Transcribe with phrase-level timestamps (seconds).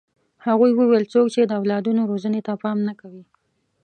[0.45, 3.23] هغوی وویل څوک چې د اولادونو روزنې ته پام نه کوي.